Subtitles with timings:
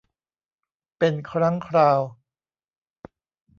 [0.97, 2.01] เป็นครั้งคราว